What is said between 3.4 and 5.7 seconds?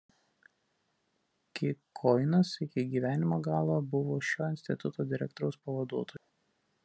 galo buvo šio instituto direktoriaus